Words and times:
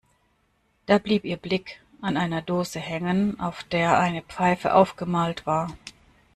Da 0.87 0.97
blieb 0.97 1.25
ihr 1.25 1.37
Blick 1.37 1.79
an 2.01 2.17
einer 2.17 2.41
Dose 2.41 2.79
hängen, 2.79 3.39
auf 3.39 3.63
der 3.65 3.99
eine 3.99 4.23
Pfeife 4.23 4.73
aufgemalt 4.73 5.45
war. 5.45 5.69